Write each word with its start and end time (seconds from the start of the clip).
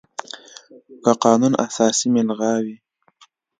که 1.03 1.11
قانون 1.23 1.53
اساسي 1.65 2.07
ملغا 2.15 2.53
وي، 2.63 2.75